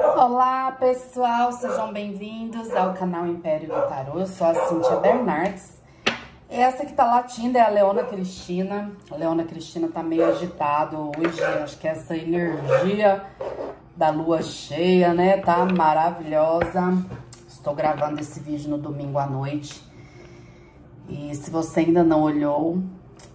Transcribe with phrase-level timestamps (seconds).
[0.00, 5.72] Olá pessoal, sejam bem-vindos ao canal Império do Tarô, eu sou a Cíntia Bernardes.
[6.48, 11.42] Essa que tá latindo é a Leona Cristina, a Leona Cristina tá meio agitado hoje,
[11.42, 13.24] acho que essa energia
[13.96, 16.80] da lua cheia, né, tá maravilhosa.
[17.48, 19.82] Estou gravando esse vídeo no domingo à noite.
[21.08, 22.80] E se você ainda não olhou,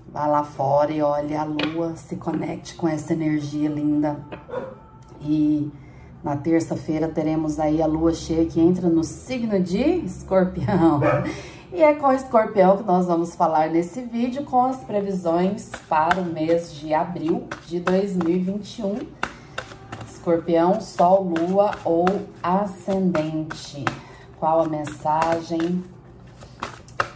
[0.07, 4.17] vá lá fora e olhe a lua, se conecte com essa energia linda.
[5.19, 5.69] E
[6.23, 11.01] na terça-feira teremos aí a lua cheia que entra no signo de escorpião.
[11.73, 16.25] E é com escorpião que nós vamos falar nesse vídeo com as previsões para o
[16.25, 18.99] mês de abril de 2021.
[20.07, 22.05] Escorpião, Sol, Lua ou
[22.43, 23.83] Ascendente.
[24.39, 25.83] Qual a mensagem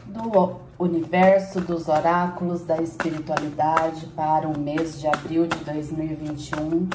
[0.08, 6.90] do universo, dos oráculos, da espiritualidade para o mês de abril de 2021?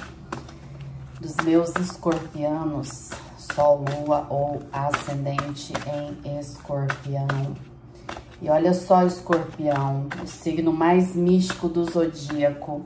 [1.22, 5.72] Dos meus escorpianos, Sol, Lua ou Ascendente
[6.24, 7.54] em Escorpião.
[8.40, 12.84] E olha só, Escorpião, o signo mais místico do zodíaco.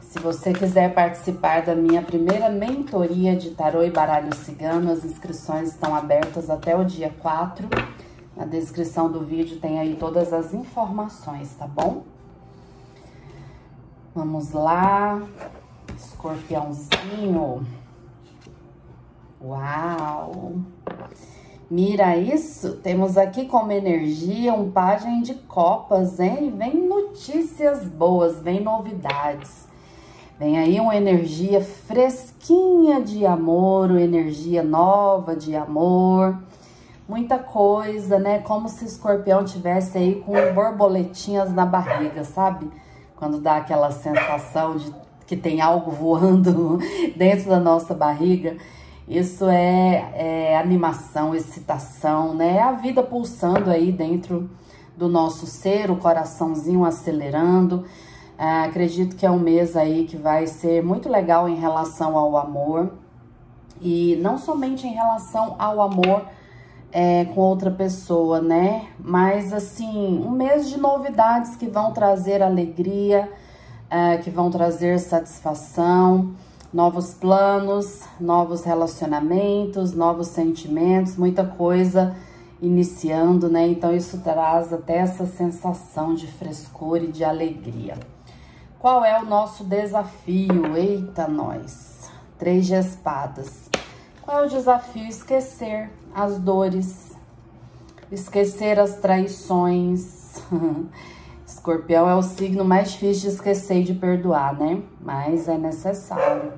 [0.00, 5.68] Se você quiser participar da minha primeira mentoria de tarô e baralho cigano, as inscrições
[5.68, 7.68] estão abertas até o dia 4.
[8.36, 12.02] Na descrição do vídeo tem aí todas as informações, tá bom?
[14.12, 15.22] Vamos lá
[16.00, 17.66] escorpiãozinho.
[19.42, 20.54] Uau!
[21.70, 26.52] Mira isso, temos aqui como energia um pajem de copas, hein?
[26.56, 29.68] Vem notícias boas, vem novidades.
[30.36, 36.36] Vem aí uma energia fresquinha de amor, uma energia nova de amor.
[37.08, 38.40] Muita coisa, né?
[38.40, 42.70] Como se o escorpião tivesse aí com borboletinhas na barriga, sabe?
[43.14, 44.92] Quando dá aquela sensação de
[45.30, 46.80] que tem algo voando
[47.14, 48.56] dentro da nossa barriga.
[49.06, 52.56] Isso é, é, animação, excitação, né?
[52.56, 54.50] É a vida pulsando aí dentro
[54.96, 57.84] do nosso ser, o coraçãozinho acelerando.
[58.36, 62.36] É, acredito que é um mês aí que vai ser muito legal em relação ao
[62.36, 62.94] amor.
[63.80, 66.24] E não somente em relação ao amor
[66.90, 68.88] é, com outra pessoa, né?
[68.98, 73.30] Mas, assim, um mês de novidades que vão trazer alegria,
[73.90, 76.34] é, que vão trazer satisfação,
[76.72, 82.14] novos planos, novos relacionamentos, novos sentimentos, muita coisa
[82.62, 83.66] iniciando, né?
[83.68, 87.98] Então isso traz até essa sensação de frescor e de alegria.
[88.78, 90.76] Qual é o nosso desafio?
[90.76, 92.10] Eita, nós!
[92.38, 93.68] Três de espadas.
[94.22, 95.06] Qual é o desafio?
[95.06, 97.16] Esquecer as dores,
[98.10, 100.42] esquecer as traições,
[101.60, 104.80] Escorpião é o signo mais difícil de esquecer e de perdoar, né?
[104.98, 106.54] Mas é necessário.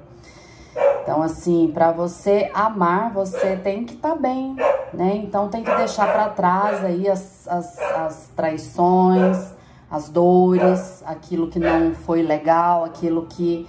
[1.03, 4.55] Então, assim, para você amar, você tem que estar tá bem,
[4.95, 5.17] né?
[5.17, 9.53] Então, tem que deixar para trás aí as, as, as traições,
[9.91, 13.69] as dores, aquilo que não foi legal, aquilo que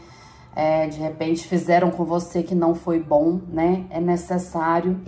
[0.56, 3.86] é, de repente fizeram com você que não foi bom, né?
[3.90, 5.02] É necessário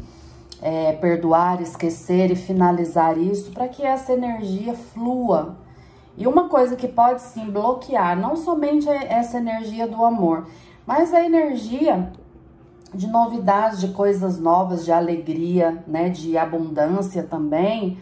[0.60, 5.64] é, perdoar, esquecer e finalizar isso para que essa energia flua
[6.18, 10.48] e uma coisa que pode sim bloquear não somente essa energia do amor,
[10.86, 12.12] mas a energia
[12.94, 17.98] de novidades, de coisas novas, de alegria, né, de abundância também,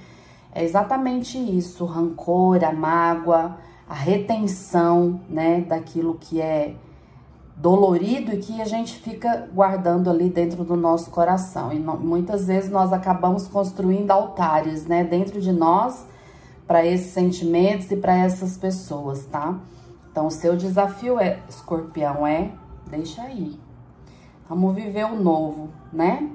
[0.53, 3.57] é exatamente isso, o rancor, a mágoa,
[3.89, 6.75] a retenção, né, daquilo que é
[7.55, 11.71] dolorido e que a gente fica guardando ali dentro do nosso coração.
[11.71, 16.05] E muitas vezes nós acabamos construindo altares, né, dentro de nós
[16.67, 19.59] para esses sentimentos e para essas pessoas, tá?
[20.11, 22.51] Então, o seu desafio é, escorpião, é
[22.89, 23.59] deixa aí.
[24.47, 26.29] Vamos viver o novo, né?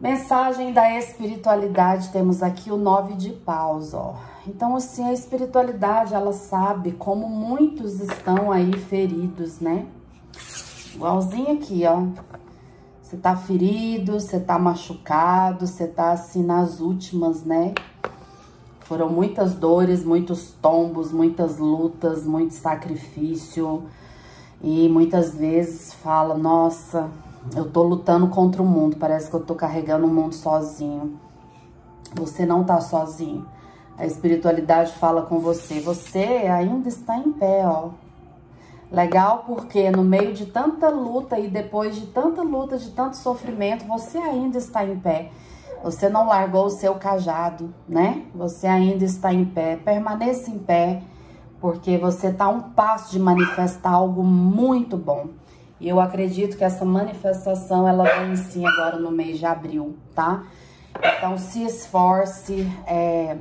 [0.00, 4.16] Mensagem da espiritualidade, temos aqui o nove de paus, ó.
[4.46, 9.86] Então, assim, a espiritualidade, ela sabe como muitos estão aí feridos, né?
[10.92, 12.08] Igualzinho aqui, ó.
[13.00, 17.72] Você tá ferido, você tá machucado, você tá assim nas últimas, né?
[18.84, 23.84] Foram muitas dores, muitos tombos, muitas lutas, muito sacrifício.
[24.60, 27.10] E muitas vezes fala, nossa,
[27.56, 31.18] eu tô lutando contra o mundo, parece que eu tô carregando o mundo sozinho.
[32.14, 33.46] Você não tá sozinho.
[33.98, 37.90] A espiritualidade fala com você, você ainda está em pé, ó.
[38.90, 43.86] Legal porque no meio de tanta luta e depois de tanta luta, de tanto sofrimento,
[43.86, 45.30] você ainda está em pé.
[45.82, 48.24] Você não largou o seu cajado, né?
[48.34, 49.76] Você ainda está em pé.
[49.76, 51.02] Permaneça em pé,
[51.60, 55.30] porque você está um passo de manifestar algo muito bom.
[55.80, 60.44] E eu acredito que essa manifestação, ela vem sim agora no mês de abril, tá?
[60.96, 63.38] Então, se esforce, é,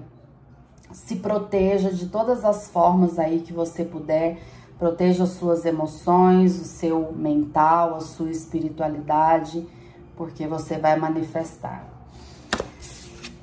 [0.92, 4.40] se proteja de todas as formas aí que você puder.
[4.80, 9.68] Proteja as suas emoções, o seu mental, a sua espiritualidade,
[10.16, 12.01] porque você vai manifestar.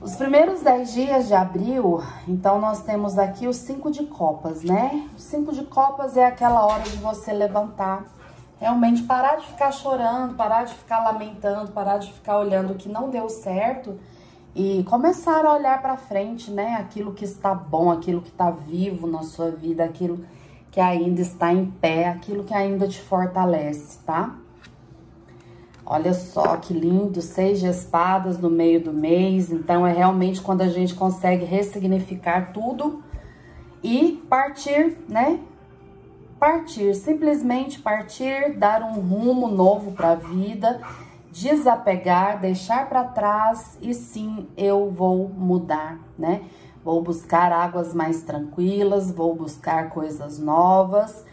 [0.01, 5.09] Os primeiros 10 dias de abril, então nós temos aqui os cinco de copas, né?
[5.17, 8.05] O cinco de copas é aquela hora de você levantar,
[8.61, 12.89] realmente parar de ficar chorando, parar de ficar lamentando, parar de ficar olhando o que
[12.89, 13.99] não deu certo
[14.55, 16.77] e começar a olhar para frente, né?
[16.77, 20.25] Aquilo que está bom, aquilo que está vivo na sua vida, aquilo
[20.71, 24.33] que ainda está em pé, aquilo que ainda te fortalece, tá?
[25.91, 29.51] Olha só que lindo, seis de espadas no meio do mês.
[29.51, 33.03] Então, é realmente quando a gente consegue ressignificar tudo
[33.83, 35.41] e partir, né?
[36.39, 40.79] Partir, simplesmente partir, dar um rumo novo para a vida,
[41.33, 46.43] desapegar, deixar para trás e sim, eu vou mudar, né?
[46.85, 51.25] Vou buscar águas mais tranquilas, vou buscar coisas novas,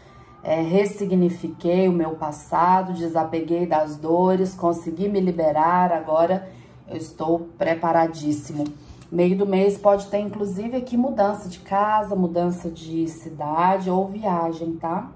[0.45, 6.47] é, ressignifiquei o meu passado, desapeguei das dores, consegui me liberar, agora
[6.87, 8.63] eu estou preparadíssimo.
[9.11, 14.75] Meio do mês pode ter, inclusive, aqui mudança de casa, mudança de cidade ou viagem,
[14.75, 15.09] tá?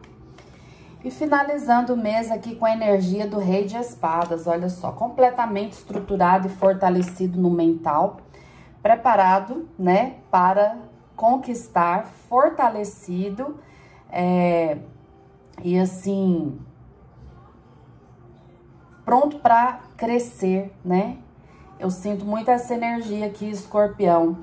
[1.04, 5.74] E finalizando o mês aqui com a energia do Rei de Espadas, olha só, completamente
[5.74, 8.18] estruturado e fortalecido no mental,
[8.82, 10.76] preparado, né, para
[11.16, 13.60] conquistar, fortalecido,
[14.12, 14.80] é,
[15.64, 16.58] e assim,
[19.04, 21.18] pronto para crescer, né?
[21.80, 24.38] Eu sinto muito essa energia aqui, escorpião.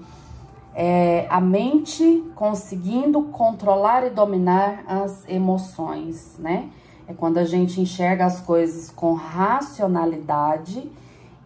[0.75, 6.71] É, a mente conseguindo controlar e dominar as emoções, né?
[7.09, 10.91] É quando a gente enxerga as coisas com racionalidade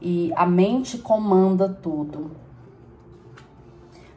[0.00, 2.30] e a mente comanda tudo.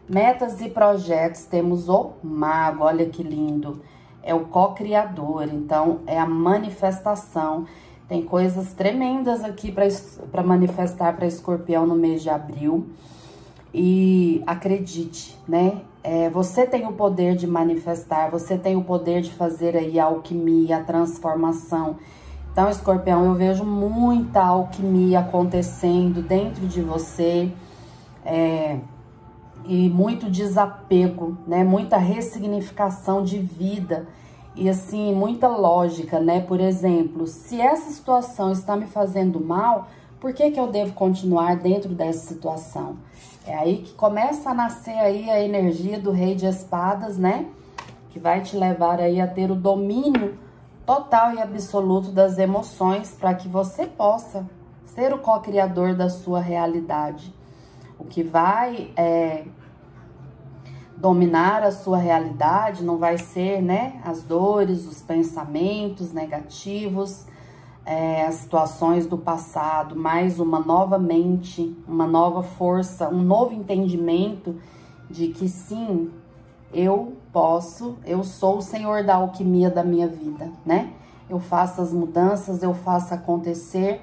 [0.07, 3.81] Metas e projetos, temos o mago, olha que lindo.
[4.23, 7.65] É o co-criador, então é a manifestação
[8.07, 9.73] tem coisas tremendas aqui
[10.31, 12.87] para manifestar para escorpião no mês de abril.
[13.73, 15.81] E acredite, né?
[16.03, 20.05] É, você tem o poder de manifestar, você tem o poder de fazer aí a
[20.05, 21.95] alquimia, a transformação.
[22.51, 27.51] Então, escorpião, eu vejo muita alquimia acontecendo dentro de você.
[28.23, 28.77] É,
[29.65, 31.63] e muito desapego, né?
[31.63, 34.07] Muita ressignificação de vida
[34.55, 36.41] e assim, muita lógica, né?
[36.41, 39.87] Por exemplo, se essa situação está me fazendo mal,
[40.19, 42.97] por que que eu devo continuar dentro dessa situação?
[43.45, 47.47] É aí que começa a nascer aí a energia do rei de espadas, né?
[48.11, 50.37] Que vai te levar aí a ter o domínio
[50.85, 54.45] total e absoluto das emoções para que você possa
[54.85, 57.33] ser o co-criador da sua realidade.
[57.97, 59.45] O que vai é,
[60.97, 67.25] dominar a sua realidade não vai ser, né, as dores, os pensamentos negativos,
[67.85, 74.55] é, as situações do passado, mas uma nova mente, uma nova força, um novo entendimento
[75.09, 76.09] de que sim,
[76.73, 80.91] eu posso, eu sou o senhor da alquimia da minha vida, né?
[81.29, 84.01] Eu faço as mudanças, eu faço acontecer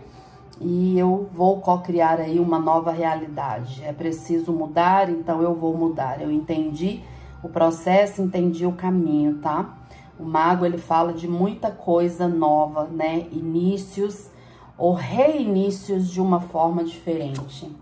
[0.61, 3.83] e eu vou co-criar aí uma nova realidade.
[3.83, 6.21] É preciso mudar, então eu vou mudar.
[6.21, 7.01] Eu entendi
[7.43, 9.79] o processo, entendi o caminho, tá?
[10.19, 13.27] O mago, ele fala de muita coisa nova, né?
[13.33, 14.29] Inícios
[14.77, 17.75] ou reinícios de uma forma diferente.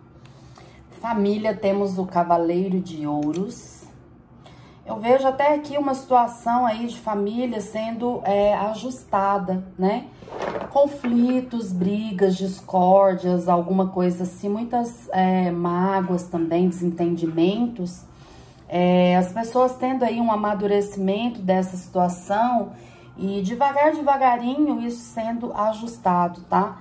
[1.01, 3.78] Família, temos o Cavaleiro de Ouros.
[4.89, 10.07] Eu vejo até aqui uma situação aí de família sendo é, ajustada, né?
[10.71, 18.03] conflitos, brigas, discórdias, alguma coisa assim, muitas é, mágoas também, desentendimentos.
[18.67, 22.73] É, as pessoas tendo aí um amadurecimento dessa situação
[23.19, 26.79] e devagar, devagarinho isso sendo ajustado, tá?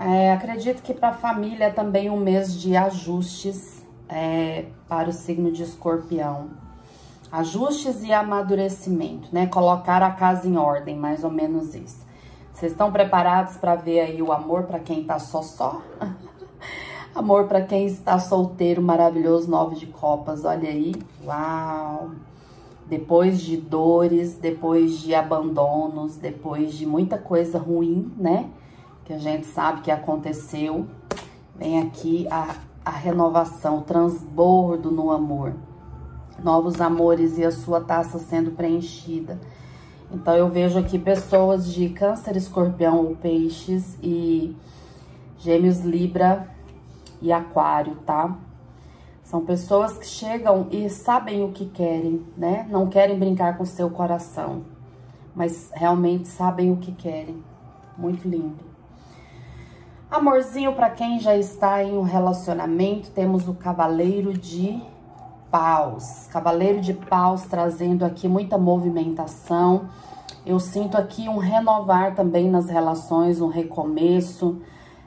[0.00, 5.12] É, acredito que para a família é também um mês de ajustes é, para o
[5.12, 6.63] signo de escorpião.
[7.34, 9.48] Ajustes e amadurecimento, né?
[9.48, 12.06] Colocar a casa em ordem, mais ou menos isso.
[12.52, 15.82] Vocês estão preparados para ver aí o amor para quem tá só só?
[17.12, 20.94] amor para quem está solteiro, maravilhoso, nove de copas, olha aí.
[21.24, 22.12] Uau!
[22.86, 28.48] Depois de dores, depois de abandonos, depois de muita coisa ruim, né?
[29.04, 30.86] Que a gente sabe que aconteceu.
[31.56, 35.52] Vem aqui a, a renovação, o transbordo no amor.
[36.42, 39.38] Novos amores e a sua taça sendo preenchida
[40.10, 44.56] Então, eu vejo aqui pessoas de câncer, escorpião ou peixes e
[45.38, 46.48] gêmeos, libra
[47.20, 48.36] e aquário, tá?
[49.22, 52.66] São pessoas que chegam e sabem o que querem, né?
[52.70, 54.64] Não querem brincar com seu coração,
[55.34, 57.42] mas realmente sabem o que querem.
[57.96, 58.64] Muito lindo.
[60.10, 64.80] Amorzinho para quem já está em um relacionamento, temos o Cavaleiro de
[65.54, 66.26] Paus.
[66.32, 69.88] Cavaleiro de Paus trazendo aqui muita movimentação.
[70.44, 74.60] Eu sinto aqui um renovar também nas relações, um recomeço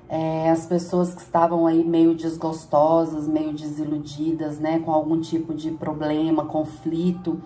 [0.08, 5.72] é, as pessoas que estavam aí meio desgostosas, meio desiludidas, né, com algum tipo de
[5.72, 7.42] problema, conflito,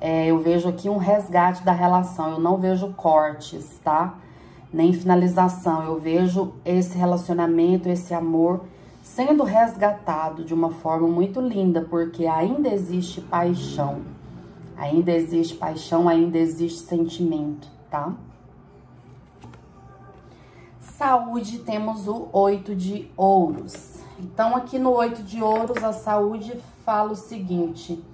[0.00, 4.14] é, eu vejo aqui um resgate da relação, eu não vejo cortes, tá?
[4.72, 8.60] Nem finalização, eu vejo esse relacionamento, esse amor
[9.08, 14.02] sendo resgatado de uma forma muito linda, porque ainda existe paixão,
[14.76, 18.12] ainda existe paixão, ainda existe sentimento, tá?
[20.78, 23.98] Saúde, temos o oito de ouros.
[24.20, 28.04] Então, aqui no oito de ouros, a saúde fala o seguinte: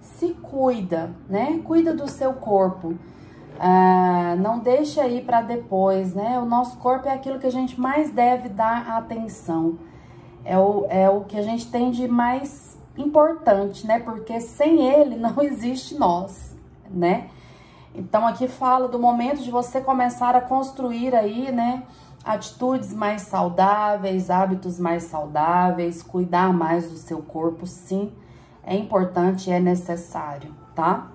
[0.00, 1.60] se cuida, né?
[1.64, 2.94] Cuida do seu corpo.
[3.58, 6.38] Ah, não deixa aí para depois, né?
[6.38, 9.78] O nosso corpo é aquilo que a gente mais deve dar atenção.
[10.44, 13.98] É o, é o que a gente tem de mais importante, né?
[14.00, 16.54] Porque sem ele não existe nós,
[16.90, 17.28] né?
[17.94, 21.82] Então aqui fala do momento de você começar a construir aí, né?
[22.24, 28.12] atitudes mais saudáveis, hábitos mais saudáveis, cuidar mais do seu corpo, sim,
[28.62, 31.10] é importante é necessário, tá?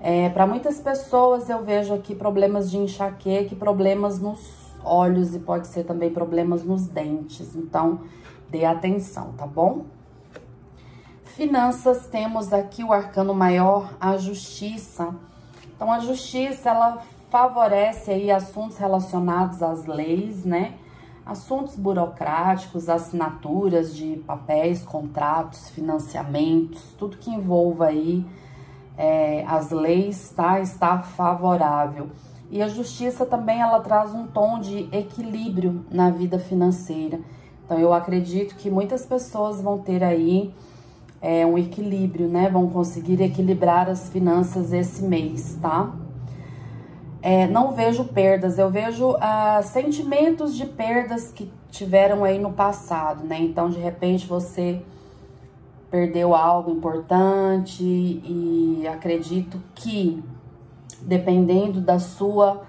[0.00, 5.66] É, Para muitas pessoas eu vejo aqui problemas de enxaqueca problemas nos olhos e pode
[5.66, 8.00] ser também problemas nos dentes, então
[8.50, 9.84] dê atenção, tá bom?
[11.24, 15.14] Finanças, temos aqui o arcano maior, a justiça.
[15.74, 20.74] Então, a justiça, ela favorece aí assuntos relacionados às leis, né?
[21.26, 28.24] Assuntos burocráticos, assinaturas de papéis, contratos, financiamentos, tudo que envolva aí
[28.96, 30.60] é, as leis, tá?
[30.60, 32.08] Está favorável.
[32.50, 37.20] E a justiça também, ela traz um tom de equilíbrio na vida financeira.
[37.66, 40.54] Então, eu acredito que muitas pessoas vão ter aí
[41.20, 42.48] é, um equilíbrio, né?
[42.48, 45.92] Vão conseguir equilibrar as finanças esse mês, tá?
[47.26, 53.24] é, não vejo perdas, eu vejo ah, sentimentos de perdas que tiveram aí no passado,
[53.24, 53.36] né?
[53.40, 54.80] Então, de repente, você
[55.90, 60.22] perdeu algo importante e acredito que,
[61.02, 62.62] dependendo da sua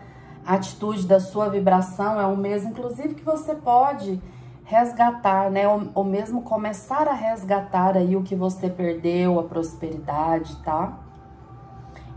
[0.44, 4.20] atitude, da sua vibração, é o mesmo, inclusive, que você pode
[4.68, 5.68] resgatar, né?
[5.68, 11.00] Ou, ou mesmo começar a resgatar aí o que você perdeu, a prosperidade, tá?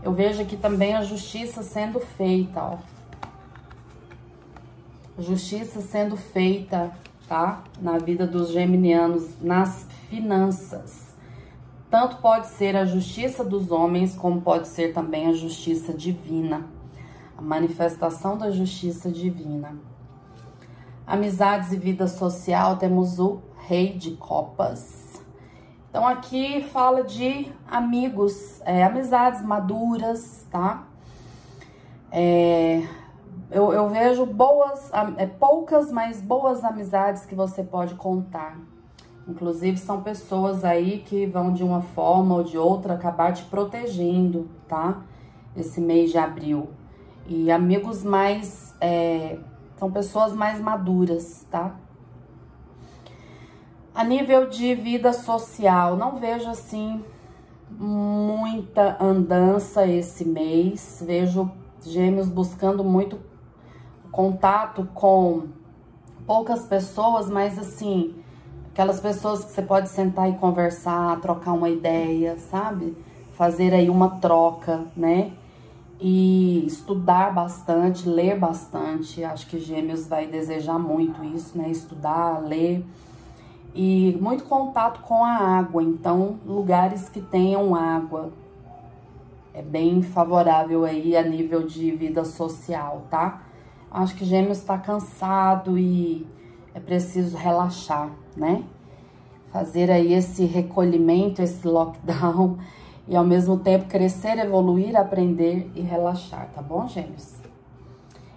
[0.03, 2.77] Eu vejo aqui também a justiça sendo feita, ó.
[5.17, 6.91] Justiça sendo feita,
[7.27, 7.63] tá?
[7.81, 11.15] Na vida dos geminianos, nas finanças.
[11.89, 16.65] Tanto pode ser a justiça dos homens, como pode ser também a justiça divina.
[17.37, 19.90] A manifestação da justiça divina.
[21.11, 25.21] Amizades e vida social, temos o Rei de Copas.
[25.89, 30.87] Então, aqui fala de amigos, é, amizades maduras, tá?
[32.09, 32.87] É,
[33.51, 38.57] eu, eu, vejo boas, é, poucas, mas boas amizades que você pode contar.
[39.27, 44.49] Inclusive, são pessoas aí que vão de uma forma ou de outra acabar te protegendo,
[44.65, 45.01] tá?
[45.57, 46.69] Esse mês de abril.
[47.27, 49.39] E amigos mais, é,
[49.81, 51.73] são pessoas mais maduras, tá?
[53.95, 57.03] A nível de vida social, não vejo assim
[57.67, 61.01] muita andança esse mês.
[61.03, 61.49] Vejo
[61.83, 63.17] gêmeos buscando muito
[64.11, 65.47] contato com
[66.27, 68.13] poucas pessoas, mas assim,
[68.71, 72.95] aquelas pessoas que você pode sentar e conversar, trocar uma ideia, sabe?
[73.33, 75.31] Fazer aí uma troca, né?
[76.03, 79.23] E estudar bastante, ler bastante.
[79.23, 81.69] Acho que Gêmeos vai desejar muito isso, né?
[81.69, 82.83] Estudar, ler
[83.73, 88.31] e muito contato com a água, então lugares que tenham água
[89.53, 93.41] é bem favorável aí a nível de vida social, tá?
[93.89, 96.25] Acho que Gêmeos está cansado e
[96.73, 98.63] é preciso relaxar, né?
[99.51, 102.57] Fazer aí esse recolhimento, esse lockdown
[103.07, 107.35] e ao mesmo tempo crescer, evoluir, aprender e relaxar, tá bom, Gêmeos?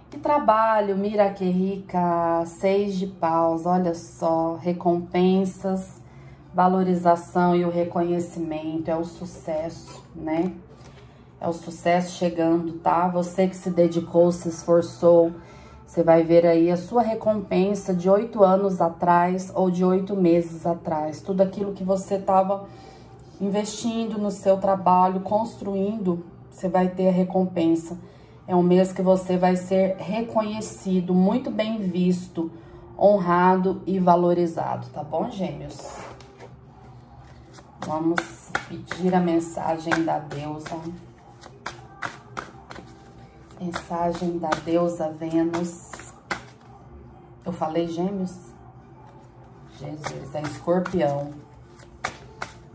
[0.09, 6.01] Que trabalho, mira que rica, seis de paus, olha só, recompensas,
[6.53, 10.53] valorização e o reconhecimento, é o sucesso, né?
[11.39, 13.07] É o sucesso chegando, tá?
[13.09, 15.33] Você que se dedicou, se esforçou,
[15.85, 20.65] você vai ver aí a sua recompensa de oito anos atrás ou de oito meses
[20.65, 21.21] atrás.
[21.21, 22.65] Tudo aquilo que você estava
[23.39, 27.97] investindo no seu trabalho, construindo, você vai ter a recompensa.
[28.47, 32.51] É um mês que você vai ser reconhecido, muito bem visto,
[32.97, 35.77] honrado e valorizado, tá bom, gêmeos?
[37.85, 38.19] Vamos
[38.67, 40.79] pedir a mensagem da deusa.
[43.59, 45.91] Mensagem da deusa Vênus.
[47.45, 48.35] Eu falei gêmeos?
[49.77, 51.44] Jesus, é escorpião.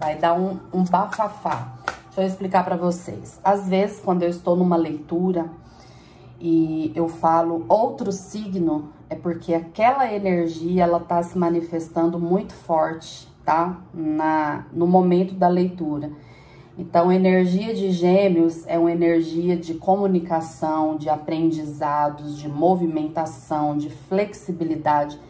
[0.00, 1.74] Vai dar um, um bafafá.
[2.06, 3.38] Deixa eu explicar para vocês.
[3.44, 5.50] Às vezes, quando eu estou numa leitura
[6.40, 13.28] e eu falo outro signo, é porque aquela energia, ela tá se manifestando muito forte,
[13.44, 13.78] tá?
[13.92, 16.10] Na, no momento da leitura.
[16.78, 25.20] Então, energia de gêmeos é uma energia de comunicação, de aprendizados, de movimentação, de flexibilidade.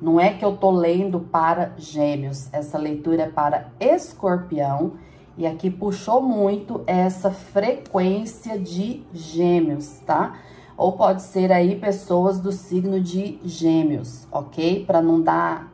[0.00, 4.92] Não é que eu tô lendo para gêmeos, essa leitura é para escorpião.
[5.38, 10.38] E aqui puxou muito essa frequência de gêmeos, tá?
[10.76, 14.84] Ou pode ser aí pessoas do signo de gêmeos, ok?
[14.86, 15.72] Para não dar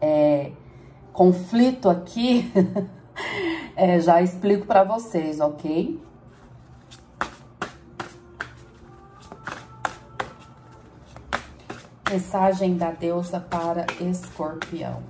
[0.00, 0.52] é,
[1.12, 2.52] conflito aqui,
[3.74, 6.00] é, já explico para vocês, ok?
[12.10, 15.02] Mensagem da deusa para escorpião.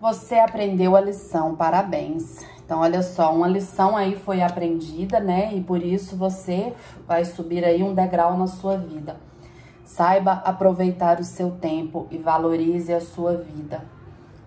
[0.00, 2.44] Você aprendeu a lição, parabéns.
[2.64, 5.54] Então, olha só, uma lição aí foi aprendida, né?
[5.54, 6.74] E por isso você
[7.06, 9.16] vai subir aí um degrau na sua vida.
[9.84, 13.93] Saiba aproveitar o seu tempo e valorize a sua vida.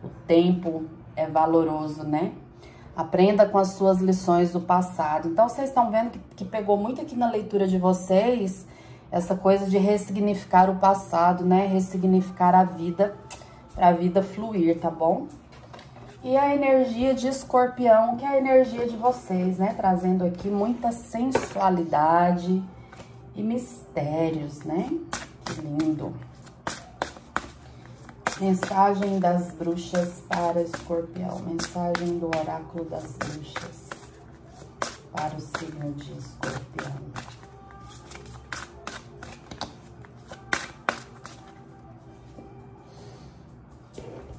[0.07, 0.85] O tempo
[1.17, 2.31] é valoroso, né?
[2.95, 5.27] Aprenda com as suas lições do passado.
[5.27, 8.65] Então, vocês estão vendo que, que pegou muito aqui na leitura de vocês
[9.11, 11.67] essa coisa de ressignificar o passado, né?
[11.67, 13.17] Ressignificar a vida
[13.75, 15.27] para a vida fluir, tá bom?
[16.23, 19.73] E a energia de escorpião, que é a energia de vocês, né?
[19.75, 22.63] Trazendo aqui muita sensualidade
[23.35, 24.89] e mistérios, né?
[25.45, 26.13] Que lindo.
[28.39, 31.39] Mensagem das bruxas para escorpião.
[31.39, 33.89] Mensagem do oráculo das bruxas
[35.11, 36.97] para o signo de escorpião.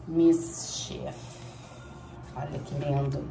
[0.06, 1.18] Mischief.
[2.36, 3.28] Olha que lindo.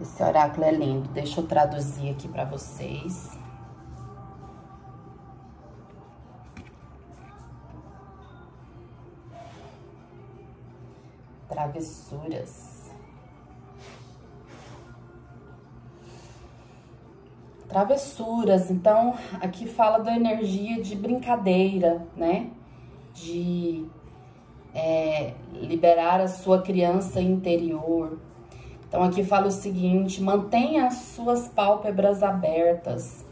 [0.00, 1.10] Esse oráculo é lindo.
[1.10, 3.37] Deixa eu traduzir aqui para vocês.
[11.58, 12.88] Travessuras.
[17.68, 18.70] Travessuras.
[18.70, 22.50] Então, aqui fala da energia de brincadeira, né?
[23.12, 23.84] De
[24.72, 28.20] é, liberar a sua criança interior.
[28.86, 33.26] Então, aqui fala o seguinte: mantenha as suas pálpebras abertas,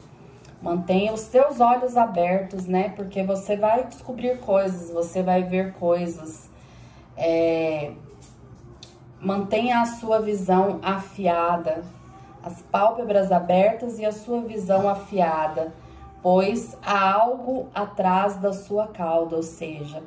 [0.60, 2.88] mantenha os teus olhos abertos, né?
[2.88, 6.50] Porque você vai descobrir coisas, você vai ver coisas.
[7.16, 7.92] É,
[9.26, 11.82] mantenha a sua visão afiada,
[12.44, 15.74] as pálpebras abertas e a sua visão afiada,
[16.22, 20.00] pois há algo atrás da sua cauda, ou seja,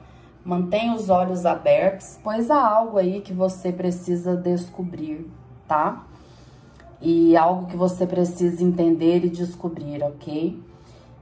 [0.44, 5.30] Mantenha os olhos abertos, pois há algo aí que você precisa descobrir,
[5.68, 6.06] tá?
[7.02, 10.58] E algo que você precisa entender e descobrir, ok?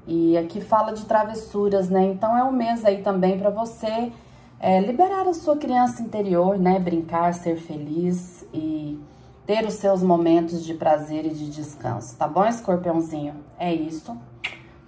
[0.06, 2.06] E aqui fala de travessuras, né?
[2.06, 4.12] Então é um mês aí também para você
[4.60, 6.80] é, liberar a sua criança interior, né?
[6.80, 9.00] Brincar, ser feliz e
[9.46, 13.36] ter os seus momentos de prazer e de descanso, tá bom, escorpiãozinho?
[13.58, 14.18] É isso.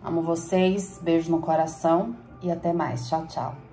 [0.04, 3.08] Amo vocês, beijo no coração e até mais.
[3.08, 3.69] Tchau, tchau.